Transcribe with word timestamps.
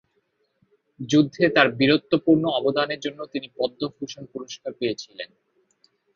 যুদ্ধে 0.99 1.45
তার 1.49 1.67
বীরত্বপূর্ণ 1.71 2.43
অবদানের 2.59 2.99
জন্য 2.99 3.19
তিনি 3.25 3.47
পদ্মভূষণ 3.57 4.23
পুরস্কার 4.33 4.71
পেয়েছিলেন। 4.73 5.29